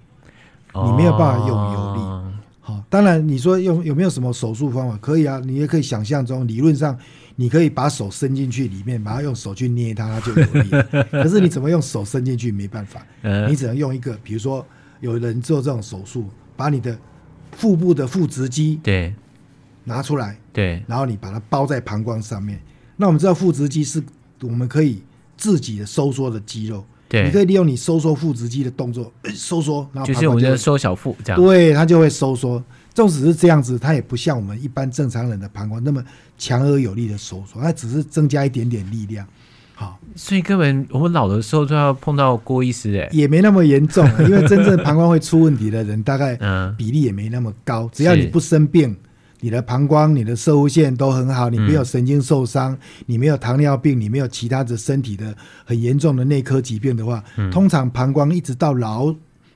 [0.73, 2.01] 你没有办法用有力。
[2.59, 4.97] 好、哦，当然你说用有没有什么手术方法？
[4.97, 6.97] 可以啊，你也可以想象中，理论上
[7.35, 10.69] 你可以把手伸进去里面，把它用手去捏它，它就有力。
[11.11, 12.51] 可是你怎么用手伸进去？
[12.51, 13.05] 没办法，
[13.47, 14.65] 你只能用一个，比如说
[14.99, 16.25] 有人做这种手术，
[16.57, 16.97] 把你的
[17.51, 19.13] 腹部的腹直肌对。
[19.85, 22.59] 拿出来，对，然后你把它包在膀胱上面。
[22.97, 24.03] 那我们知道腹直肌是
[24.41, 25.01] 我们可以
[25.37, 32.61] 自己的收缩的肌肉，对，你可以利用你收缩腹直肌的动作，收缩，然后就是我们的收小腹这样，对，它就会收缩。
[32.93, 36.01] 纵使是这样子，它也不像我们一般正常人的膀胱那么
[36.37, 39.27] 强而有力的收缩，它只是增加一点点力量。
[39.73, 46.39] 好，所以根本我老的时候都要碰到郭医师哎，也没那么严重，因为真正膀胱会出问题的人，大概
[46.77, 48.95] 比例也没那么高，只要你不生病。
[49.39, 59.13] 你的膀胱、你的射物线都很好，你没有神经受伤，嗯、你没有糖尿病，你没有其他的身体的很严重的内科疾病的话，嗯、通常膀胱一直到老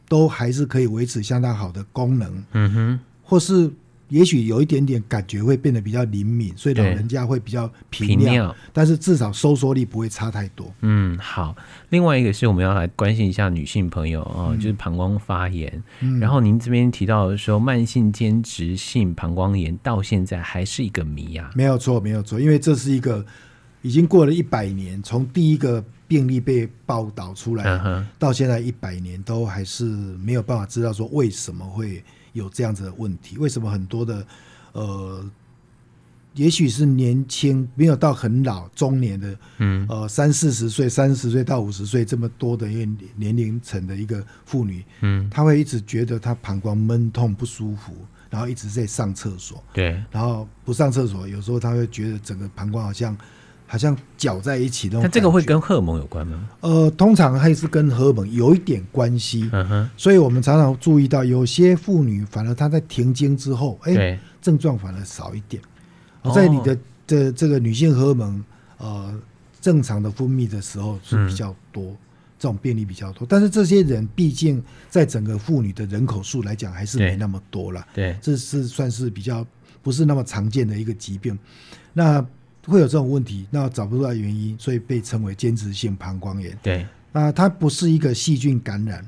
[0.07, 2.43] 都还是可以维持相当好的功能。
[2.53, 3.71] 嗯哼，或是。
[4.09, 10.71] 也许有一点点感觉会变得比较灵敏，所以老人家会比较平尿，尿但是至少收缩力不会差太多。
[10.81, 11.55] 嗯，好。
[11.89, 15.81] 另外一个是我们要来关心一下女性朋友啊，嗯、就是膀胱发炎。
[16.01, 21.51] 嗯、然后您这边提到的说，慢性间质性膀胱炎到现在还是一个谜啊？
[21.55, 23.25] 没有错，没有错，因为这是一个
[23.83, 32.03] 已经过了一百年，从第一个病例被报道出来、嗯、到现在一百年，都还是没有办法知道说为什么会。
[32.33, 34.25] 有这样子的问题，为什么很多的
[34.73, 35.29] 呃，
[36.33, 47.93] 也许是年轻没有到很老中年的，嗯，呃，三四十岁、三十岁到五十岁这么多的一个年龄层的一个妇女，嗯，她会一直觉得她膀胱闷痛不舒服，
[48.29, 53.17] 然后一直在上厕所，对，然后不上厕所，有时候她会觉得整个膀胱好像。
[53.71, 55.03] 好像搅在一起那种。
[55.03, 56.49] 那这个会跟荷尔蒙有关吗？
[56.61, 59.47] 呃，通常还是跟荷尔蒙有一点关系。
[59.51, 59.89] 嗯哼。
[59.95, 65.61] 所以我们常常注意到，有些妇女反而她在停经之后，哎，对症状反而少一点。
[66.23, 66.33] 哦。
[66.33, 66.75] 在你的
[67.05, 68.43] 这这个女性荷尔蒙
[68.79, 69.13] 呃
[69.61, 71.97] 正常的分泌的时候是比较多，嗯、
[72.39, 73.27] 这种病例比较多。
[73.29, 77.85] 但是这些人毕竟在整个妇女的人口数来讲还是没那么多了。
[77.93, 78.17] 对。
[78.19, 79.45] 这是算是比较
[79.83, 81.37] 不是那么常见的一个疾病。
[81.93, 82.25] 那。
[82.65, 86.57] 会有这种问题，那找不出来原因，所以被称为间质性膀胱炎。
[86.61, 89.07] 对，那它不是一个细菌感染。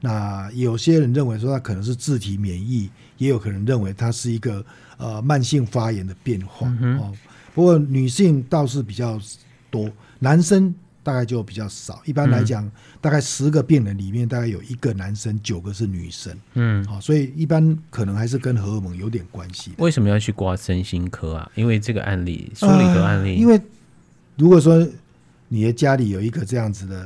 [0.00, 4.64] 那有些人认为说它可能是自体免疫，也有可能认为它是一个
[4.96, 6.68] 呃慢性发炎的变化。
[6.80, 7.12] 嗯、哦，
[7.54, 9.20] 不过女性倒是比较
[9.70, 10.74] 多，男生
[11.08, 12.02] 大概就比较少。
[12.04, 16.36] 一般来讲，嗯、大概十个病人里面大概有一个男生，九个是女生。
[16.52, 19.72] 嗯，好，所以一般可能还是跟荷尔蒙有点关系。
[19.78, 21.50] 为什么要去挂身心科啊？
[21.54, 23.58] 因为这个案例，书里的案例，呃、因为
[24.36, 24.86] 如果说
[25.48, 27.00] 你的家里有一个这样子的，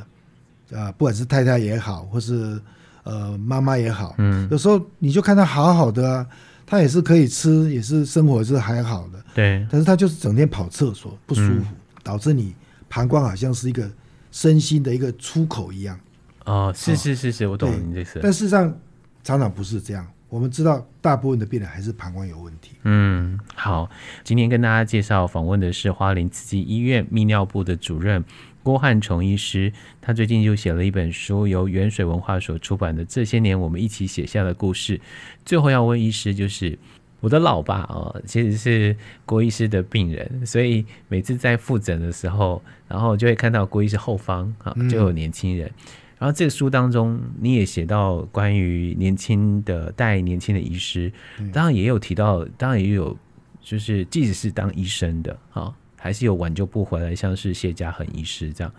[0.76, 2.60] 啊、呃，不管是太太也好，或是
[3.04, 6.26] 呃妈妈也好，嗯，有时候你就看他好好的啊。
[6.64, 9.66] 他也是可以吃，也是生活是还好的，对。
[9.70, 12.54] 但是他就是整天跑厕所不舒服，嗯、导致你
[12.94, 13.90] 膀胱好像是一个
[14.30, 15.98] 身心的一个出口一样。
[16.44, 18.20] 哦，是是是是，哦、我懂你这是。
[18.22, 18.78] 但事实上，
[19.24, 20.06] 常常不是这样。
[20.28, 22.72] 我们知道，大部分的病人还是膀胱有问题。
[22.82, 23.88] 嗯，好，
[24.22, 28.22] 今天跟大家介绍访问的是花莲慈济医院泌尿部的主任。
[28.62, 34.98] 郭汉崇医师，他最近就写了一本书，由原水文化所出版的《这些年我们一起写下的故事》。
[35.44, 36.78] 最后要问医师，就是
[37.22, 38.94] 我的老爸哦，其实是
[39.24, 45.66] 郭医师的病人，所以每次在复诊的时候，然后就会看到郭医师后方啊就有年轻人。
[45.68, 45.74] 嗯、
[46.18, 51.10] 然后这个书当中，你也写到关于年轻的带年轻的医师，
[51.50, 53.16] 当然也有提到，当然也有
[53.62, 55.74] 就是即使是当医生的啊。
[55.96, 58.74] 还是有挽救不回来，像是谢家恒医师这样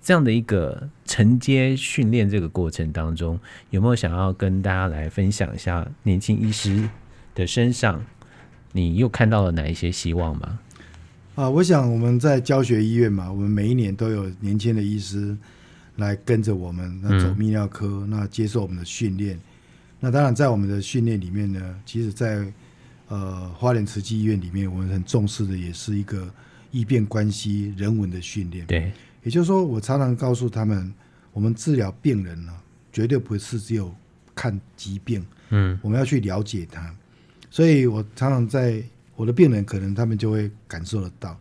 [0.00, 6.88] 这样的一个承接训练这个过程当中，有没有想要跟大家来分享一下年轻医师
[7.34, 8.04] 的身上，
[8.72, 10.58] 你又看到了哪一些希望吗？
[11.34, 15.36] 啊，我想我们在教学医院嘛，我们每一年都有年轻的医师
[15.96, 19.38] 来跟着我们，那走泌尿科，嗯、那接受我们的训练。
[20.00, 22.52] 那当然，在我们的训练里面呢，其实在，在
[23.08, 26.32] 呃花莲慈济医院里面，我们很重视的也是一个。
[26.74, 28.90] 医病关系人文的训练，对，
[29.22, 30.92] 也就是说，我常常告诉他们，
[31.32, 32.52] 我们治疗病人呢，
[32.92, 33.94] 绝对不是只有
[34.34, 36.92] 看疾病，嗯，我们要去了解他。
[37.54, 38.82] 所以我常常在
[39.14, 41.38] 我的病人，可能他们就会感受得到，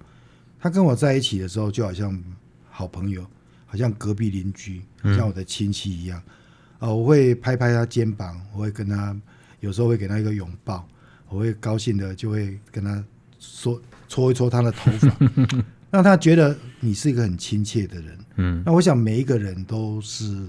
[0.60, 2.24] 他跟我在一起的时候，就好像
[2.70, 3.26] 好朋友，
[3.66, 6.20] 好像隔壁邻居，好像我的亲戚一样。
[6.20, 9.20] 啊、嗯呃，我会拍拍他肩膀，我会跟他，
[9.60, 10.88] 有时候会给他一个拥抱，
[11.30, 13.04] 我会高兴的就会跟他
[13.40, 13.82] 说。
[14.10, 15.18] 搓一搓他的头发，
[15.90, 18.20] 让他觉得你是一个很亲切的人。
[18.36, 20.46] 嗯，那我想每一个人都是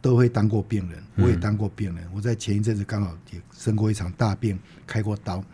[0.00, 2.04] 都会当过病人，我也当过病人。
[2.14, 5.44] 我在前一阵子刚好也生过一场大病，开过刀。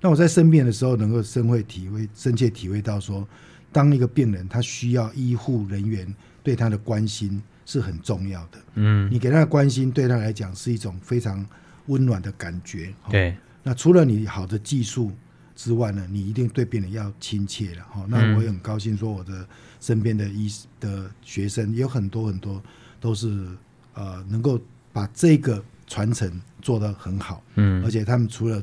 [0.00, 3.26] 那我在生病的时候，能够深会体会、深切体会到说，
[3.72, 6.12] 当一个病人他需要医护人员
[6.42, 8.58] 对他的关心是很重要的。
[8.74, 11.44] 嗯，你给他的关心对他来讲是一种非常
[11.86, 12.94] 温暖的感觉。
[13.10, 15.12] 对，那除了你好的技术。
[15.56, 18.04] 之外呢，你一定对病人要亲切了哈。
[18.08, 19.46] 那我也很高兴，说我的
[19.78, 22.60] 身边的医的学生有很多很多
[22.98, 23.46] 都是
[23.94, 24.60] 呃能够
[24.92, 28.62] 把这个传承做得很好，嗯，而且他们除了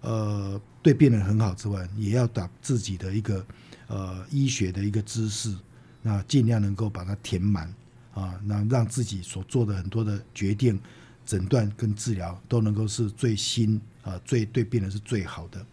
[0.00, 3.44] 呃对病人很好之外，也要把自己的一个
[3.88, 5.54] 呃医学的一个知识，
[6.02, 7.72] 那尽量能够把它填满
[8.14, 10.78] 啊，那让自己所做的很多的决定、
[11.26, 15.64] 诊断跟治疗都能够是最新啊，最对病人是最好的。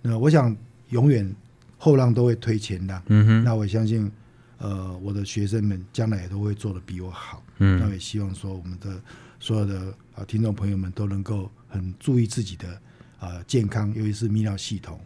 [0.00, 0.56] 那我想
[0.90, 1.34] 永远
[1.76, 3.44] 后浪都会推前浪，嗯哼。
[3.44, 4.10] 那我相信，
[4.58, 7.78] 呃，我的学生们将来也都会做的比我好，嗯。
[7.80, 9.00] 那也希望说，我们的
[9.38, 12.80] 所有的啊听众朋友们都能够很注意自己的
[13.20, 15.00] 啊健康，尤其是泌尿系统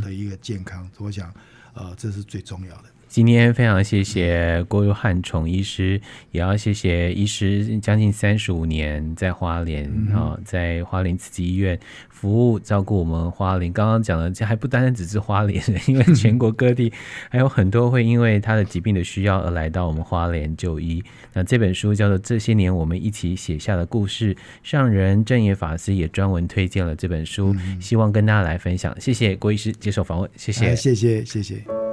[0.00, 0.84] 的一个健康。
[0.84, 1.34] 嗯、我想，
[1.74, 2.93] 呃，这是最重要的。
[3.08, 6.00] 今天非常谢谢郭汉崇医师，
[6.32, 11.78] 也要谢谢医师将近三十五年在花莲啊、嗯，在花莲慈济医院
[12.08, 13.72] 服务照顾我们花莲。
[13.72, 16.92] 刚刚讲的这还不单单只是花莲，因为全国各地
[17.30, 21.02] 还有很多会因为他的疾病的需要而来到我们花莲就医。
[21.32, 28.98] 那这本书叫做《这些年我们一起写下的故事》，上人正言法师也专门推荐了这本书，希望跟大家来分享。
[29.00, 31.83] 谢谢郭医师接受访问，谢谢，谢谢，谢谢。